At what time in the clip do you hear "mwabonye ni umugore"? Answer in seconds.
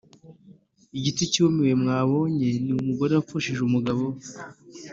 1.81-3.11